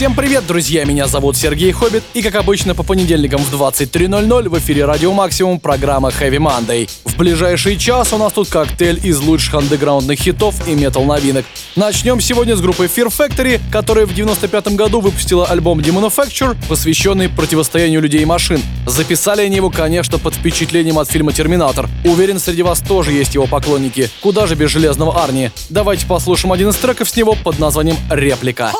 [0.00, 0.86] Всем привет, друзья!
[0.86, 5.60] Меня зовут Сергей Хоббит, и как обычно по понедельникам в 23.00 в эфире Радио Максимум
[5.60, 6.88] программа Heavy Monday.
[7.04, 11.44] В ближайший час у нас тут коктейль из лучших андеграундных хитов и метал-новинок.
[11.76, 18.00] Начнем сегодня с группы Fear Factory, которая в 95 году выпустила альбом Demonofacture, посвященный противостоянию
[18.00, 18.62] людей и машин.
[18.86, 21.90] Записали они его, конечно, под впечатлением от фильма «Терминатор».
[22.06, 24.08] Уверен, среди вас тоже есть его поклонники.
[24.22, 25.50] Куда же без Железного Арни?
[25.68, 28.72] Давайте послушаем один из треков с него под названием «Реплика».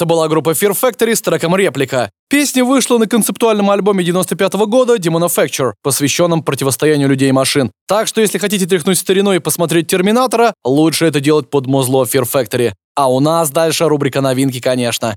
[0.00, 2.10] Это была группа Fear Factory с треком «Реплика».
[2.30, 7.70] Песня вышла на концептуальном альбоме 95 -го года Demonofacture, посвященном противостоянию людей и машин.
[7.86, 12.24] Так что если хотите тряхнуть стариной и посмотреть «Терминатора», лучше это делать под музло Fear
[12.24, 12.72] Factory.
[12.96, 15.14] А у нас дальше рубрика новинки, конечно.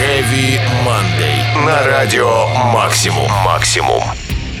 [0.00, 1.64] Heavy Monday.
[1.64, 3.30] На радио «Максимум».
[3.44, 4.02] «Максимум».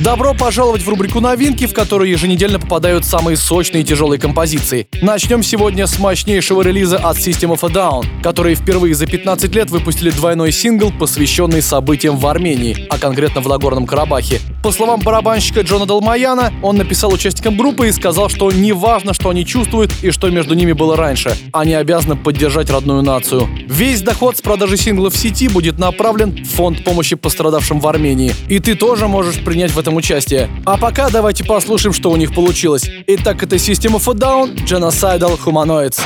[0.00, 4.88] Добро пожаловать в рубрику новинки, в которую еженедельно попадают самые сочные и тяжелые композиции.
[5.00, 9.70] Начнем сегодня с мощнейшего релиза от System of a Down, которые впервые за 15 лет
[9.70, 14.40] выпустили двойной сингл, посвященный событиям в Армении, а конкретно в Нагорном Карабахе.
[14.64, 19.28] По словам барабанщика Джона Далмаяна, он написал участникам группы и сказал, что не важно, что
[19.28, 21.36] они чувствуют и что между ними было раньше.
[21.52, 23.46] Они обязаны поддержать родную нацию.
[23.68, 28.32] Весь доход с продажи синглов в сети будет направлен в фонд помощи пострадавшим в Армении.
[28.48, 30.48] И ты тоже можешь принять в этом участие.
[30.64, 32.88] А пока давайте послушаем, что у них получилось.
[33.06, 36.00] Итак, это System of a Down, Genocidal Humanoids.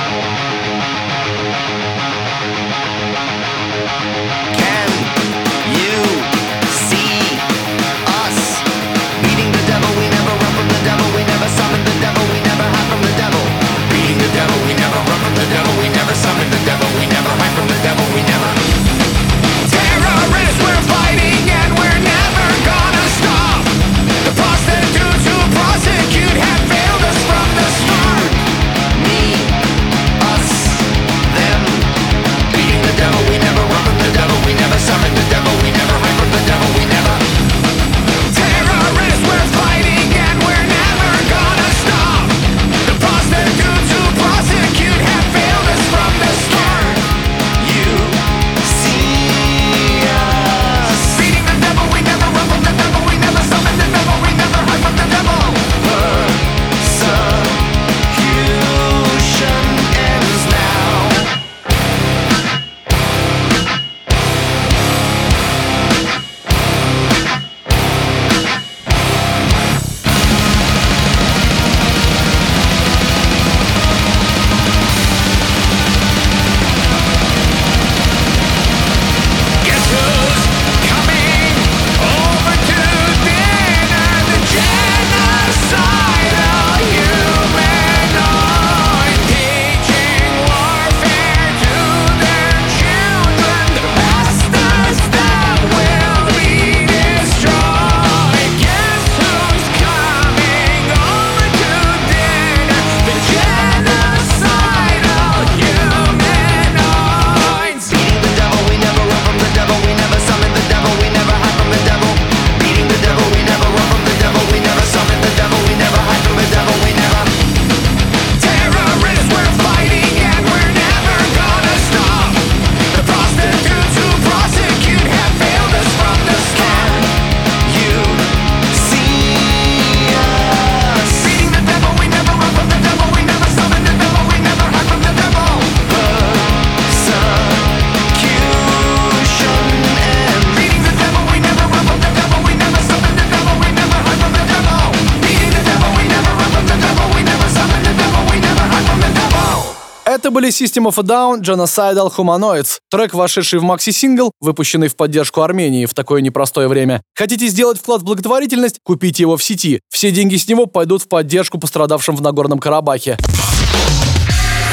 [150.59, 155.95] System of a Down, Genocidal Humanoids, трек, вошедший в макси-сингл, выпущенный в поддержку Армении в
[155.95, 157.01] такое непростое время.
[157.15, 158.81] Хотите сделать вклад в благотворительность?
[158.83, 159.81] Купите его в сети.
[159.89, 163.17] Все деньги с него пойдут в поддержку пострадавшим в Нагорном Карабахе.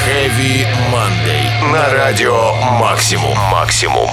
[0.08, 1.72] Heavy Monday.
[1.72, 3.38] На радио Максимум.
[3.52, 4.10] Максимум.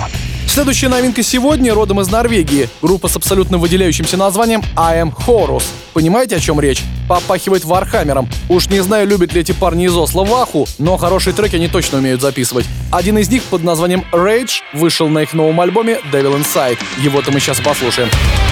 [0.53, 2.69] Следующая новинка сегодня родом из Норвегии.
[2.83, 5.65] Группа с абсолютно выделяющимся названием I Am Horus.
[5.95, 6.83] Понимаете, о чем речь?
[7.09, 8.29] Попахивает Вархаммером.
[8.51, 11.99] Уж не знаю, любят ли эти парни из Осло Ваху, но хорошие треки они точно
[11.99, 12.67] умеют записывать.
[12.91, 16.79] Один из них под названием Rage вышел на их новом альбоме Devil Inside.
[16.99, 18.11] Его-то мы сейчас послушаем.
[18.11, 18.52] Look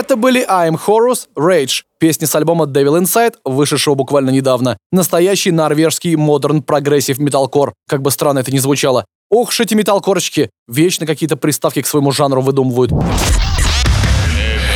[0.00, 4.78] Это были I'm Horus, Rage, песни с альбома Devil Inside, вышедшего буквально недавно.
[4.90, 9.04] Настоящий норвежский modern progressive металкор, как бы странно это ни звучало.
[9.30, 12.92] Ох ж эти металкорочки, вечно какие-то приставки к своему жанру выдумывают.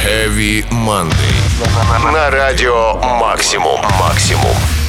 [0.04, 2.12] Heavy Monday.
[2.12, 3.80] На радио Максимум.
[3.98, 4.83] Максимум.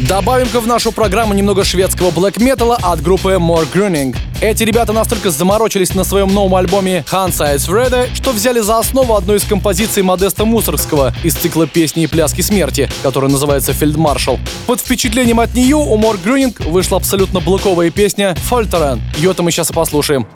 [0.00, 4.16] Добавим-ка в нашу программу немного шведского блэк металла от группы Mörk Gryning.
[4.40, 9.34] Эти ребята настолько заморочились на своем новом альбоме Hinsides Vrede, что взяли за основу одну
[9.34, 14.40] из композиций Модеста Мусоргского из цикла песни и пляски смерти, которая называется «Фельдмаршал».
[14.66, 19.00] Под впечатлением от нее у More Gruning вышла абсолютно блоковая песня «Фольтерен».
[19.18, 20.26] Ее-то мы сейчас и послушаем.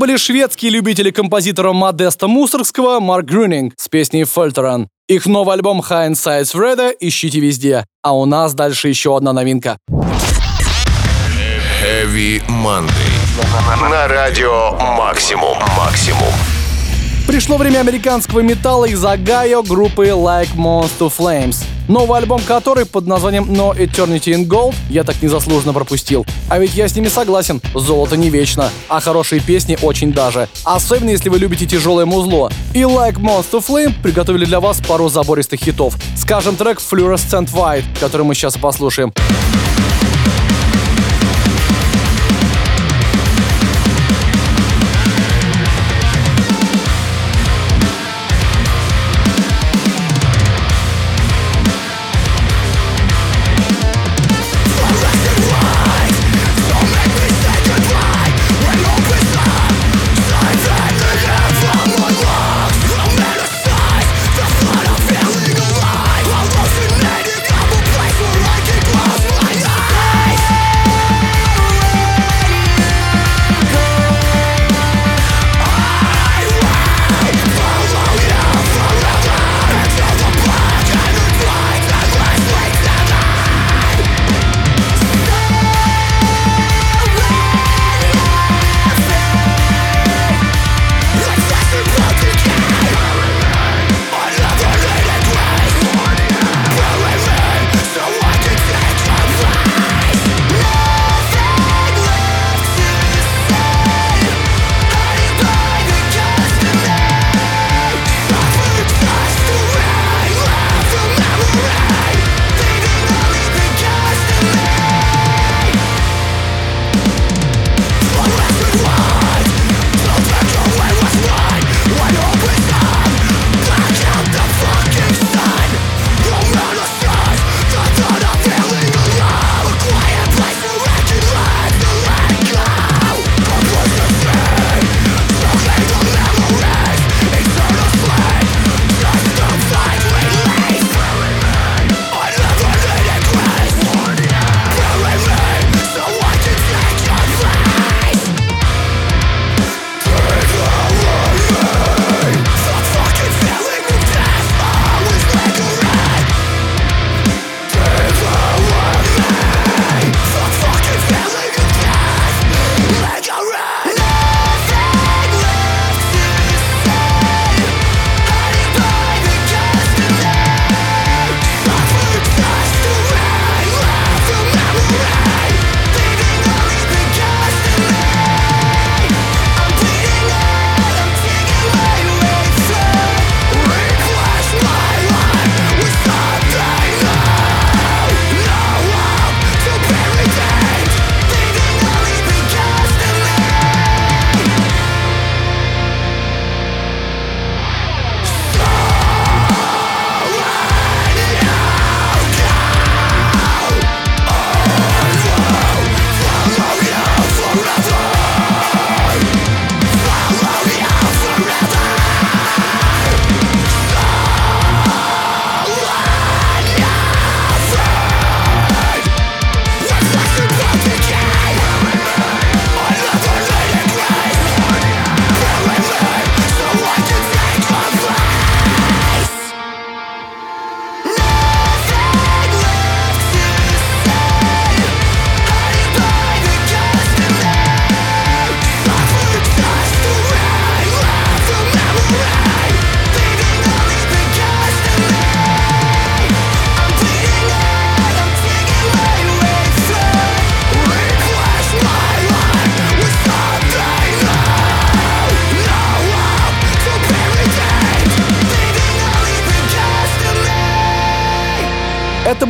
[0.00, 4.88] Были шведские любители композитора Модеста Мусоргского Mörk Gryning с песней «Fältherren».
[5.08, 7.84] Их новый альбом Hinsides Vrede ищите везде.
[8.02, 9.76] А у нас дальше еще одна новинка.
[11.82, 13.90] Heavy Monday.
[13.90, 15.58] На радио Максимум.
[15.76, 16.59] Максимум.
[17.26, 21.64] Пришло время американского металла из Огайо группы Like Moths to Flames.
[21.88, 26.26] Новый альбом который под названием No Eternity in Gold я так незаслуженно пропустил.
[26.48, 30.48] А ведь я с ними согласен, золото не вечно, а хорошие песни очень даже.
[30.64, 32.50] Особенно если вы любите тяжелое музло.
[32.74, 35.96] И Like Moths to Flames приготовили для вас пару забористых хитов.
[36.16, 39.12] Скажем трек Fluorescent White, который мы сейчас послушаем.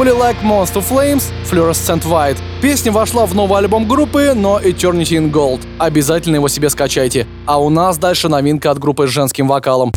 [0.01, 2.39] Были Like Moths to Flames, Fluorescent White.
[2.63, 5.61] Песня вошла в новый альбом группы, No Eternity in Gold.
[5.79, 7.27] Обязательно его себе скачайте.
[7.45, 9.93] А у нас дальше новинка от группы с женским вокалом.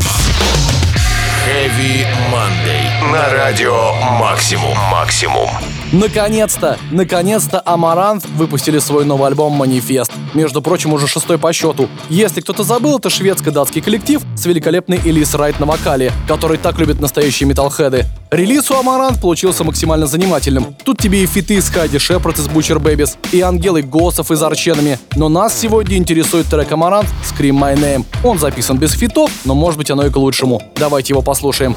[1.47, 3.11] Heavy Monday.
[3.13, 4.77] На радио Максимум.
[4.91, 5.47] Максимум.
[5.93, 10.11] Наконец-то, наконец-то Amaranthe выпустили свой новый альбом «Manifest».
[10.33, 11.87] Между прочим, уже шестой по счету.
[12.09, 16.99] Если кто-то забыл, это шведско-датский коллектив с великолепной Элиз Рид на вокале, который так любят
[16.99, 18.07] настоящие металлхеды.
[18.31, 20.75] Релиз у Amaranthe получился максимально занимательным.
[20.83, 24.64] Тут тебе и фиты с Хайди Шепард из Butcher Babies, и Ангелы Госсов из Arch
[24.64, 24.97] Enemy.
[25.15, 28.03] Но нас сегодня интересует трек Amaranthe «Scream My Name».
[28.23, 30.59] Он записан без фитов, но может быть оно и к лучшему.
[30.75, 31.75] Давайте его послушаем.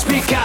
[0.00, 0.39] speak out.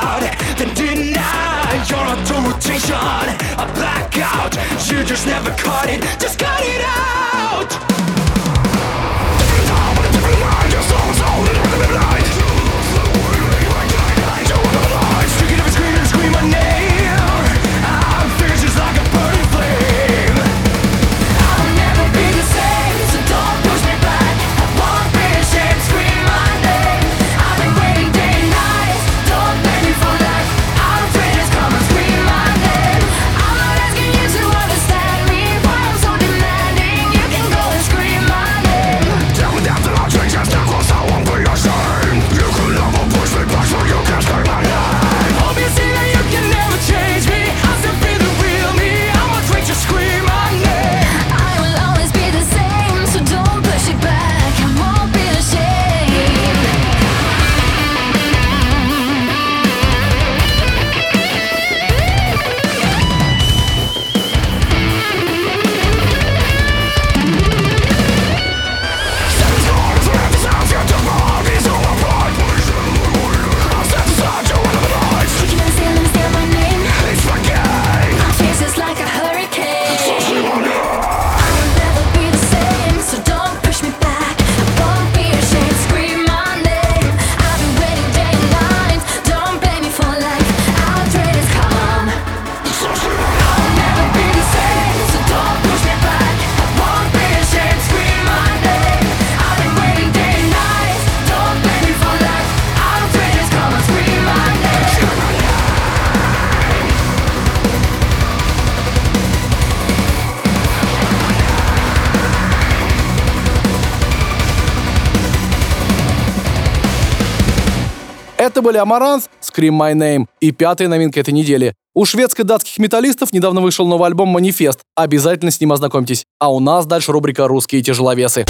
[118.56, 121.74] Это были Амаранс, Scream My Name и пятая новинка этой недели.
[121.94, 124.80] У шведско-датских металлистов недавно вышел новый альбом «Манифест».
[124.96, 126.24] Обязательно с ним ознакомьтесь.
[126.40, 128.46] А у нас дальше рубрика «Русские тяжеловесы».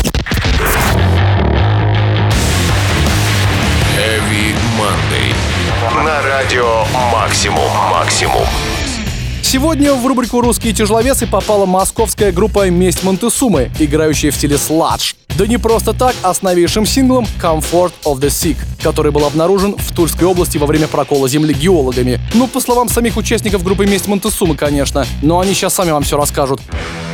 [3.98, 5.34] Heavy Monday.
[6.04, 7.64] На радио Максимум.
[9.48, 15.14] Сегодня в рубрику «Русские тяжеловесы» попала московская группа «Месть Монтесумы», играющая в стиле сладж.
[15.38, 19.76] Да не просто так, а с новейшим синглом «Comfort of the Sick», который был обнаружен
[19.78, 22.20] в Тульской области во время прокола земли геологами.
[22.34, 26.18] Ну, по словам самих участников группы «Месть Монтесумы», конечно, но они сейчас сами вам все
[26.18, 26.60] расскажут.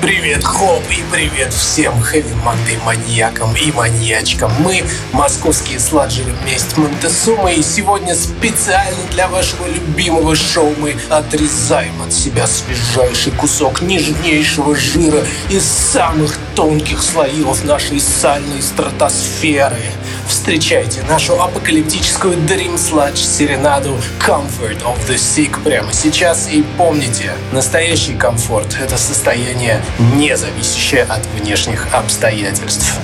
[0.02, 4.52] Привет, Хоп, и привет всем хэви-мандай маньякам и маньячкам.
[4.60, 12.14] Мы, московские сладжеры «Месть Монтесумы», и сегодня специально для вашего любимого шоу мы отрезаем от
[12.22, 19.80] себя свежайший кусок нежнейшего жира из самых тонких слоев нашей сальной стратосферы.
[20.28, 28.14] Встречайте нашу апокалиптическую Dream Sludge серенаду Comfort of the Sick прямо сейчас и помните, настоящий
[28.14, 33.00] комфорт— это состояние, не зависящее от внешних обстоятельств.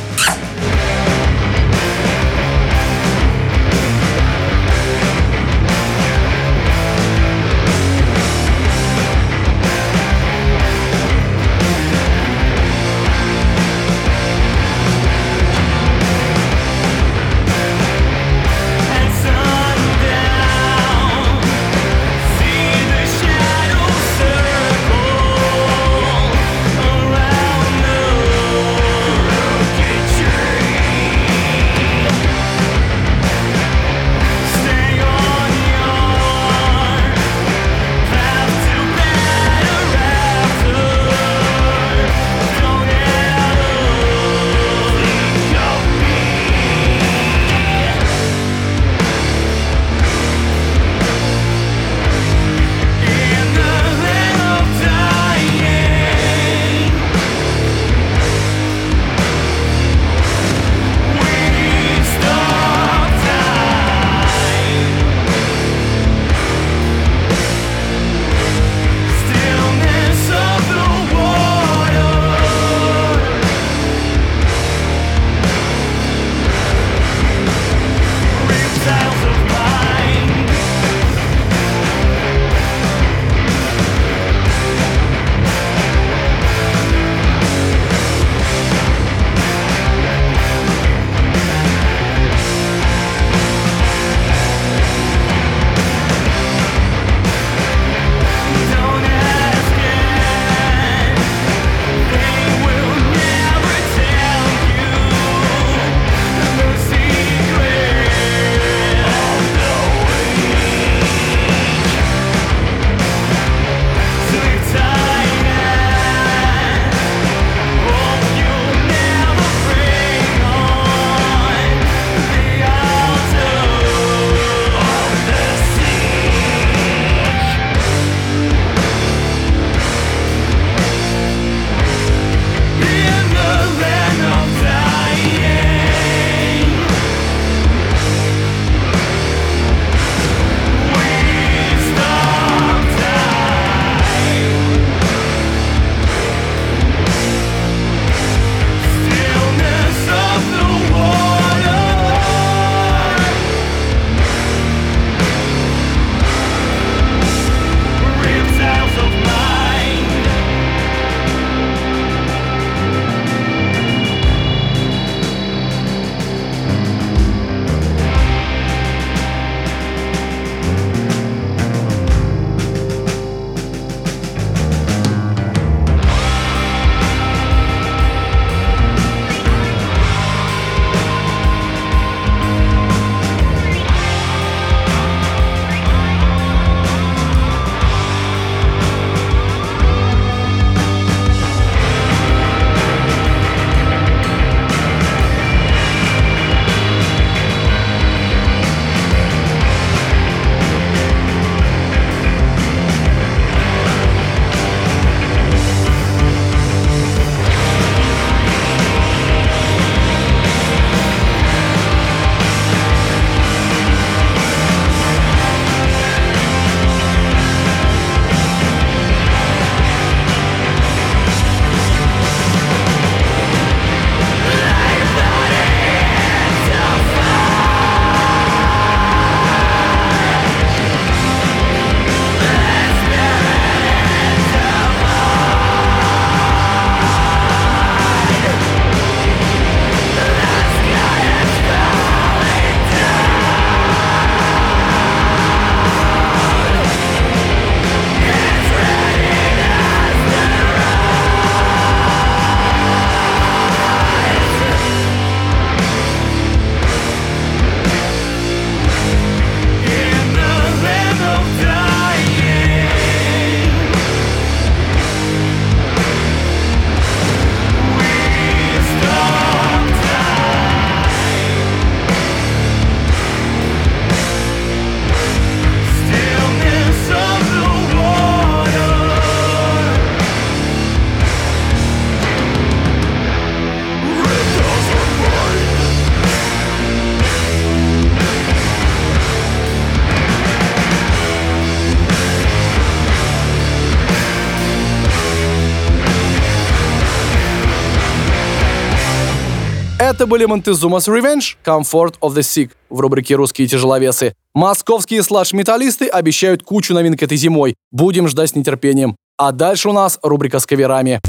[300.18, 304.34] Это были Монтезумас Revenge, Comfort of the Sick в рубрике «Русские тяжеловесы».
[304.56, 307.76] Московские слэш-металлисты обещают кучу новинок этой зимой.
[307.92, 309.16] Будем ждать с нетерпением.
[309.38, 311.22] А дальше у нас рубрика с каверами.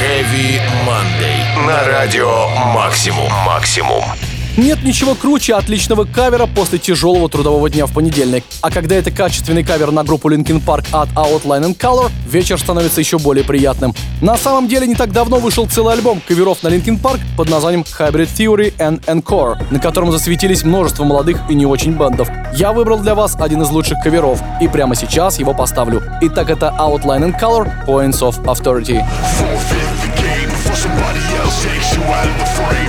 [0.00, 1.66] Heavy Monday.
[1.66, 3.30] На радио «Максимум».
[3.44, 4.02] «Максимум».
[4.56, 8.44] Нет ничего круче отличного кавера после тяжелого трудового дня в понедельник.
[8.60, 13.00] А когда это качественный кавер на группу Linkin Park от Outline and Color, вечер становится
[13.00, 13.92] еще более приятным.
[14.20, 17.82] На самом деле не так давно вышел целый альбом каверов на Linkin Park под названием
[17.82, 22.28] Hybrid Theory and Encore, на котором засветились множество молодых и не очень бандов.
[22.54, 26.00] Я выбрал для вас один из лучших каверов, и прямо сейчас его поставлю.
[26.20, 29.02] Итак, это Outline and Color Points of Authority.
[30.74, 32.83] somebody else takes you out of the frame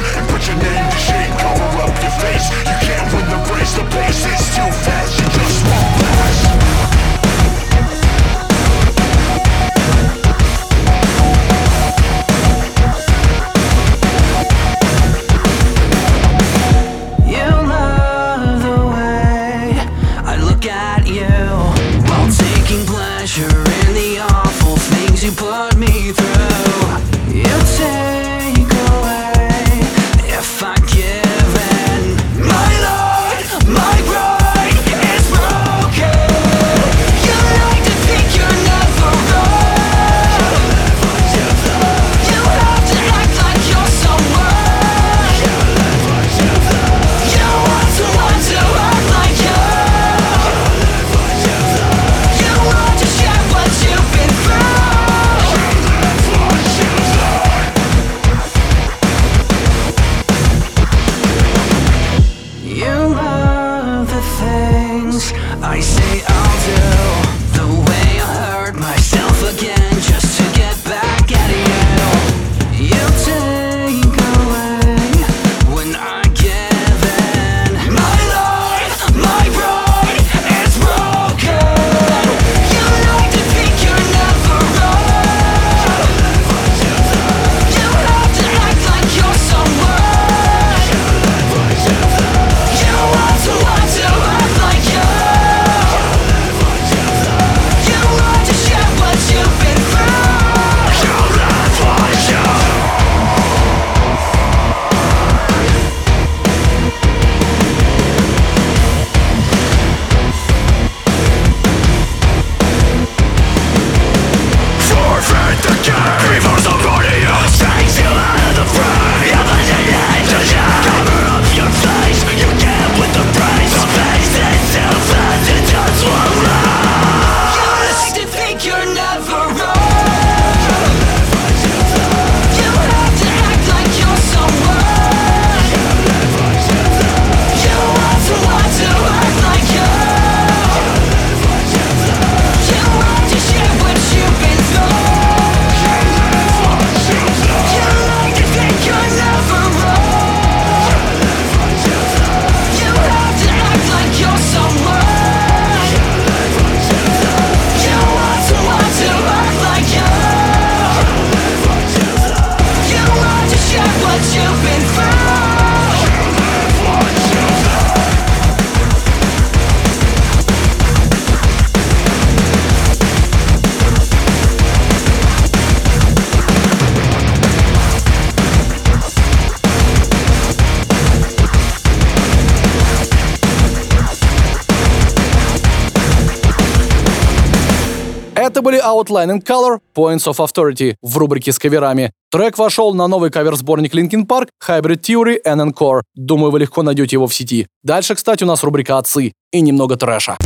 [188.56, 192.14] Это были Outline and Color Points of Authority в рубрике с каверами.
[192.32, 196.04] Трек вошел на новый кавер-сборник Linkin Park Hybrid Theory and Encore.
[196.16, 197.68] Думаю, вы легко найдете его в сети.
[197.84, 200.38] Дальше, кстати, у нас рубрика «Отцы» и немного трэша.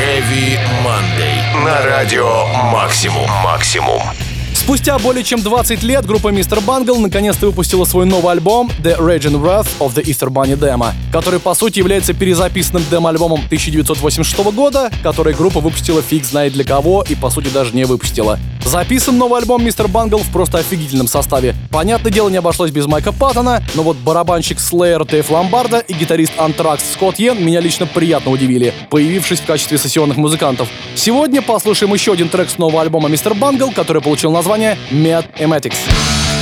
[0.00, 1.64] Heavy Monday.
[1.66, 3.28] На радио «Максимум».
[3.44, 4.00] «Максимум».
[4.64, 6.64] Спустя более чем 20 лет группа Mr.
[6.64, 11.38] Bungle наконец-то выпустила свой новый альбом The Raging Wrath of the Easter Bunny Demo, который
[11.38, 17.14] по сути является перезаписанным демо-альбомом 1986 года, который группа выпустила фиг знает для кого и
[17.14, 18.38] по сути даже не выпустила.
[18.64, 19.86] Записан новый альбом Mr.
[19.86, 21.54] Bungle в просто офигительном составе.
[21.70, 26.32] Понятное дело, не обошлось без Майка Паттона, но вот барабанщик Slayer Тейф Ломбарда и гитарист
[26.38, 30.68] Anthrax Скотт Йен меня лично приятно удивили, появившись в качестве сессионных музыкантов.
[30.94, 33.38] Сегодня послушаем еще один трек с нового альбома Mr.
[33.38, 34.53] Bungle, который получил название
[34.92, 36.33] Mad Emetics.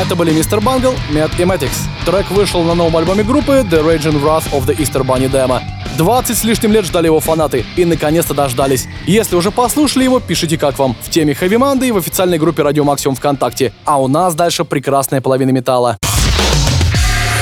[0.00, 1.88] Это были Мистер Бангл, Мед и Матикс.
[2.06, 5.60] Трек вышел на новом альбоме группы The Raging Wrath of the Easter Bunny Demo.
[5.96, 8.86] 20 с лишним лет ждали его фанаты и наконец-то дождались.
[9.08, 12.84] Если уже послушали его, пишите как вам в теме Heavy Monday в официальной группе Радио
[12.84, 13.72] Максимум ВКонтакте.
[13.84, 15.98] А у нас дальше прекрасная половина металла.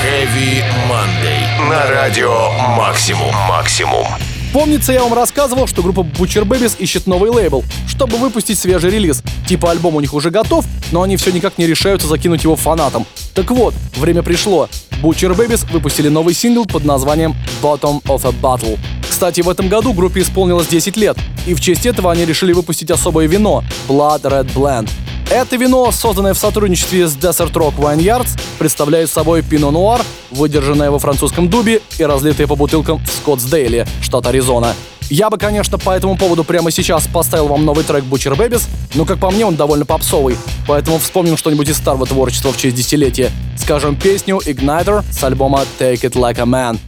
[0.03, 1.69] Heavy Monday.
[1.69, 3.35] На радио Максимум.
[3.47, 4.07] Максимум.
[4.53, 9.21] Помнится, я вам рассказывал, что группа Butcher Babies ищет новый лейбл, чтобы выпустить свежий релиз.
[9.47, 13.05] Типа альбом у них уже готов, но они все никак не решаются закинуть его фанатам.
[13.33, 14.69] Так вот, время пришло.
[15.01, 18.79] Butcher Babies выпустили новый сингл под названием Bottom of a Battle.
[19.07, 22.89] Кстати, в этом году группе исполнилось 10 лет, и в честь этого они решили выпустить
[22.89, 24.89] особое вино– Blood Red Blend.
[25.29, 30.01] Это вино, созданное в сотрудничестве с Desert Rock Wine Yards, представляет собой пино нуар,
[30.31, 34.73] выдержанное во французском дубе и разлитое по бутылкам в Скоттсдейле, штат Аризона.
[35.09, 38.63] Я бы, конечно, по этому поводу прямо сейчас поставил вам новый трек Butcher Babies,
[38.95, 42.77] но, как по мне, он довольно попсовый, поэтому вспомним что-нибудь из старого творчества в честь
[42.77, 43.29] десятилетия.
[43.57, 46.79] Скажем песню Igniter с альбома Take It Like a Man.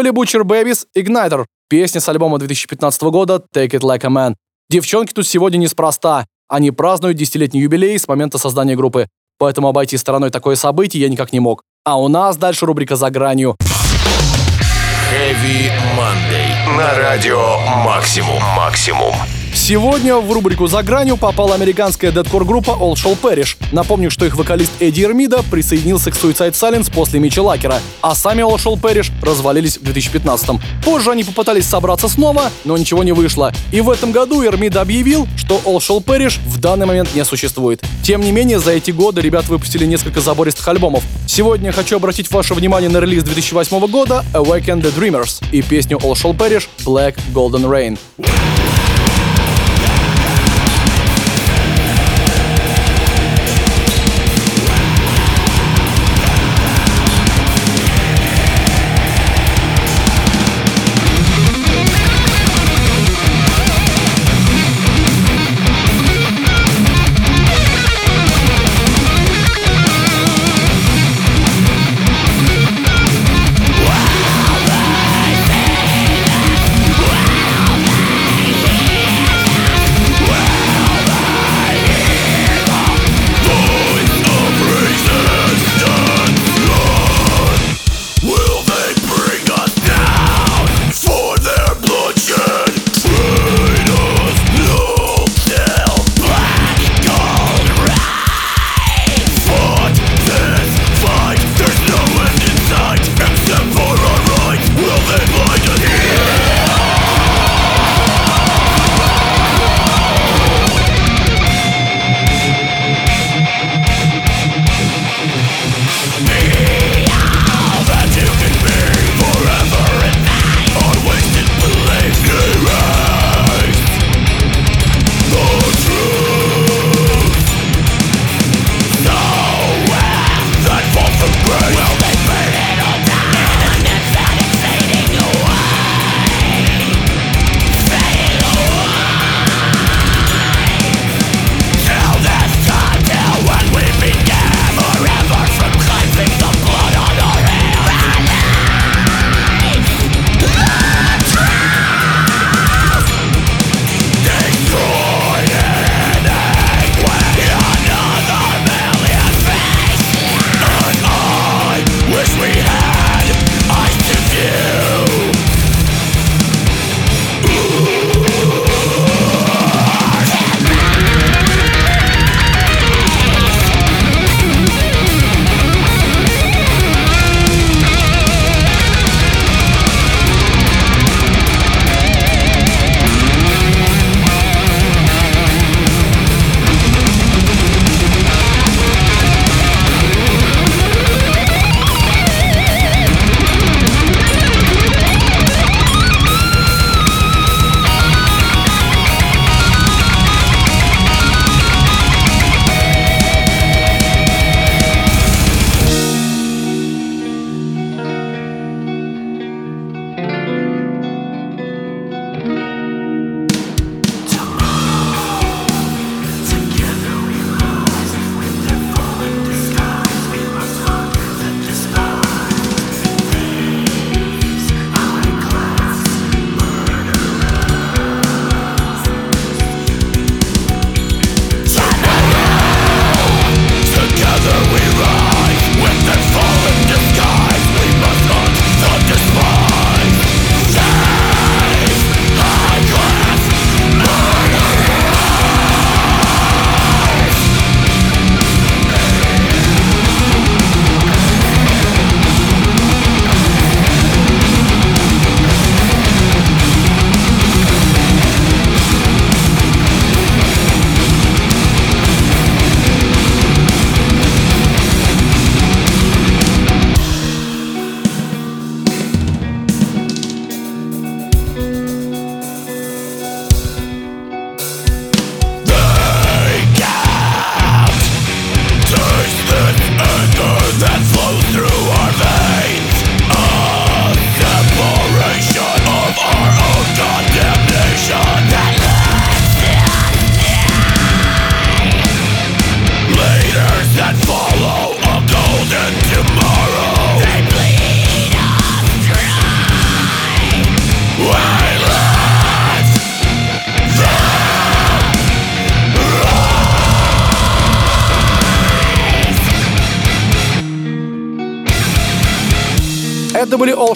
[0.00, 4.34] Были Butcher Babies Igniter, песня с альбома 2015 года Take It Like a Man.
[4.70, 6.24] Девчонки тут сегодня неспроста.
[6.48, 9.08] Они празднуют десятилетний юбилей с момента создания группы.
[9.38, 11.62] Поэтому обойти стороной такое событие я никак не мог.
[11.84, 13.56] А у нас дальше рубрика «За гранью».
[15.12, 16.76] Heavy Monday.
[16.78, 18.42] На радио Максимум.
[18.56, 19.12] Максимум.
[19.70, 23.56] Сегодня в рубрику «За гранью» попала американская дедкор-группа All Shall Perish.
[23.70, 28.42] Напомню, что их вокалист Эдди Эрмида присоединился к Suicide Silence после Мичи Лакера, а сами
[28.42, 30.60] All Shall Perish развалились в 2015-м.
[30.84, 33.52] Позже они попытались собраться снова, но ничего не вышло.
[33.70, 37.80] И в этом году Эрмида объявил, что All Shall Perish в данный момент не существует.
[38.02, 41.04] Тем не менее, за эти годы ребят выпустили несколько забористых альбомов.
[41.28, 46.14] Сегодня хочу обратить ваше внимание на релиз 2008 года Awaken the Dreamers и песню All
[46.14, 47.96] Shall Perish Black Golden Rain.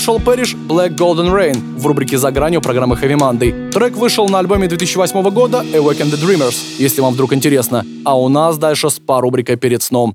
[0.05, 3.71] Shall Perish, Black Golden Rain в рубрике «За гранью» программы Heavy Monday.
[3.71, 7.87] Трек вышел на альбоме 2008 года Awaken the Dreamers, если вам вдруг интересно.
[8.05, 10.15] А у нас дальше спа-рубрика «Перед сном».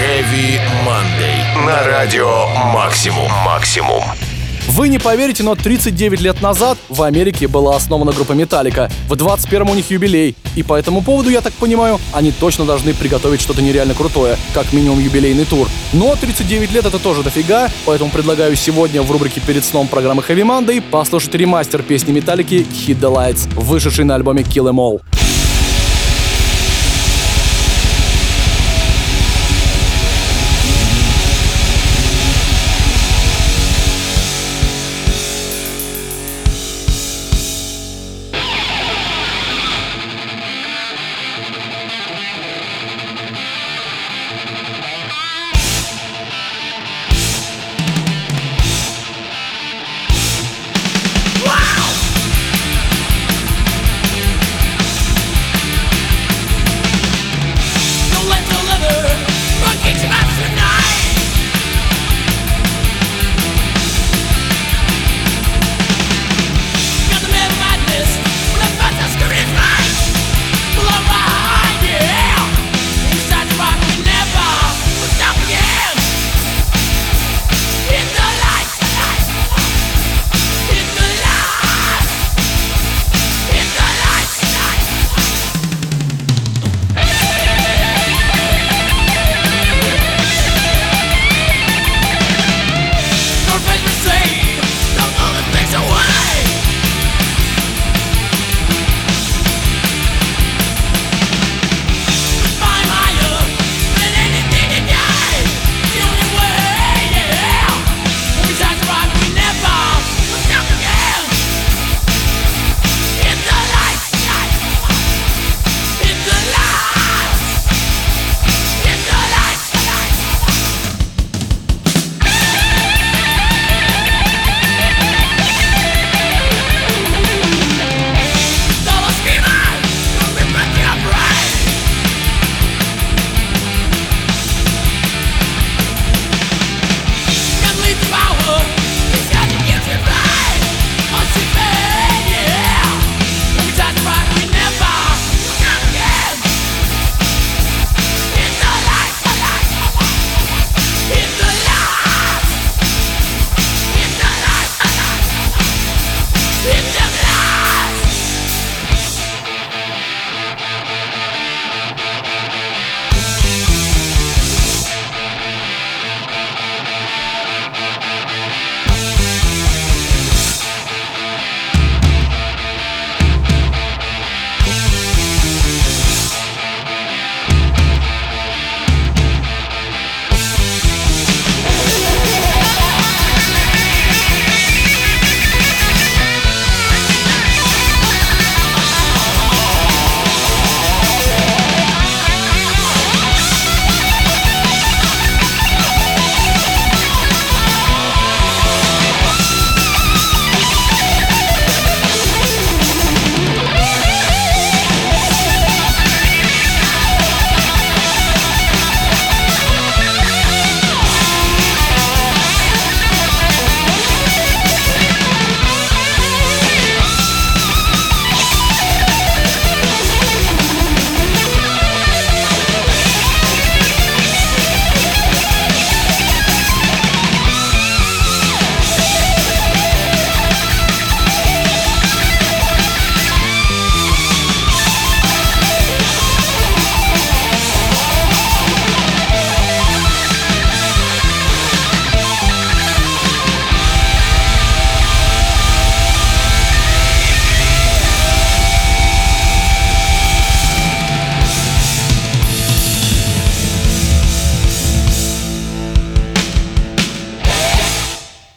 [0.00, 1.66] Heavy Monday.
[1.66, 3.30] На радио Максимум.
[3.44, 4.02] Максимум.
[4.68, 8.90] Вы не поверите, но 39 лет назад в Америке была основана группа Металлика.
[9.08, 10.36] В 21-м у них юбилей.
[10.56, 14.38] И по этому поводу, я так понимаю, они точно должны приготовить что-то нереально крутое.
[14.54, 15.68] Как минимум юбилейный тур.
[15.92, 20.42] Но 39 лет это тоже дофига, поэтому предлагаю сегодня в рубрике «Перед сном» программы Heavy
[20.42, 25.02] Monday послушать ремастер песни Металлики «Hit the Lights», вышедший на альбоме Kill Em All.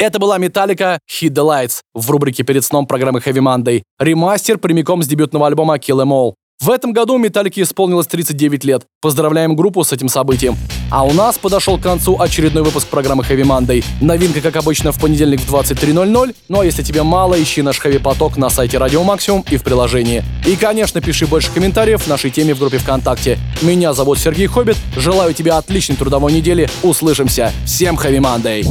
[0.08, 3.84] Это была Металлика Hit the Lights в рубрике перед сном программы Heavy Monday.
[3.99, 6.34] Ремастер прямиком с дебютного альбома Kill Em All.
[6.62, 8.84] В этом году Металлике исполнилось 39 лет.
[9.01, 10.55] Поздравляем группу с этим событием.
[10.89, 13.84] А у нас подошел к концу очередной выпуск программы Heavy Monday.
[13.99, 16.36] Новинка, как обычно, в понедельник в 23.00.
[16.47, 19.64] Ну а если тебе мало, ищи наш Heavy Поток на сайте Радио Максимум и в
[19.64, 20.24] приложении.
[20.45, 23.38] И, конечно, пиши больше комментариев в нашей теме в группе ВКонтакте.
[23.62, 24.78] Меня зовут Сергей Хоббит.
[24.95, 26.70] Желаю тебе отличной трудовой недели.
[26.82, 27.51] Услышимся.
[27.66, 28.66] Всем Heavy Monday.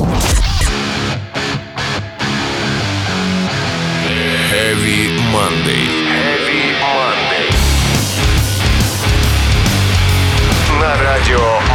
[4.75, 5.88] Heavy Monday.
[6.11, 7.47] Heavy Monday.
[10.77, 11.74] На радио